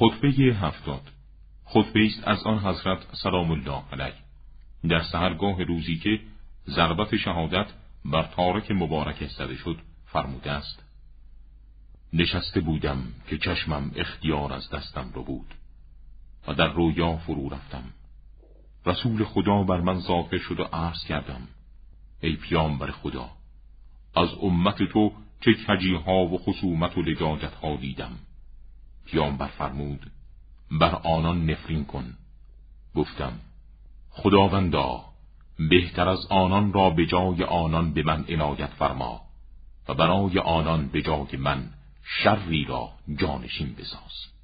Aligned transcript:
خطبه 0.00 0.28
هفتاد. 0.28 1.02
خطبه 1.64 2.06
است 2.06 2.28
از 2.28 2.42
آن 2.42 2.58
حضرت 2.58 2.98
سلام 3.22 3.50
الله 3.50 3.82
علیه. 3.92 4.14
در 4.88 5.02
سهرگاه 5.02 5.62
روزی 5.62 5.98
که 5.98 6.20
ضربت 6.68 7.16
شهادت 7.16 7.66
بر 8.04 8.22
تارک 8.22 8.70
مبارک 8.70 9.26
زده 9.26 9.56
شد 9.56 9.78
فرموده 10.06 10.50
است. 10.50 10.82
نشسته 12.12 12.60
بودم 12.60 13.02
که 13.28 13.38
چشمم 13.38 13.92
اختیار 13.96 14.52
از 14.52 14.70
دستم 14.70 15.10
رو 15.14 15.24
بود 15.24 15.54
و 16.48 16.54
در 16.54 16.72
رویا 16.72 17.16
فرو 17.16 17.48
رفتم. 17.48 17.84
رسول 18.86 19.24
خدا 19.24 19.62
بر 19.62 19.80
من 19.80 20.00
ظاهر 20.00 20.38
شد 20.38 20.60
و 20.60 20.64
عرض 20.64 21.04
کردم 21.04 21.48
ای 22.20 22.38
بر 22.80 22.90
خدا 22.90 23.30
از 24.16 24.28
امت 24.42 24.82
تو 24.82 25.12
چه 25.40 25.50
کجیها 25.68 26.26
و 26.26 26.38
خصومت 26.38 26.98
و 26.98 27.02
لجاجت 27.02 27.54
ها 27.54 27.76
دیدم. 27.76 28.18
پیامبر 29.10 29.46
فرمود 29.46 30.10
بر 30.70 30.94
آنان 30.94 31.50
نفرین 31.50 31.84
کن. 31.84 32.14
گفتم 32.94 33.32
خداوندا 34.10 35.04
بهتر 35.70 36.08
از 36.08 36.26
آنان 36.30 36.72
را 36.72 36.90
به 36.90 37.06
جای 37.06 37.44
آنان 37.44 37.92
به 37.92 38.02
من 38.02 38.24
عنایت 38.28 38.70
فرما 38.70 39.20
و 39.88 39.94
برای 39.94 40.38
آنان 40.38 40.88
به 40.88 41.02
جای 41.02 41.36
من 41.38 41.70
شری 42.04 42.64
را 42.64 42.88
جانشین 43.16 43.74
بساز. 43.74 44.39